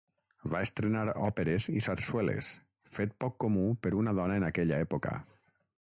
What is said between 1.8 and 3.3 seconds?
i sarsueles, fet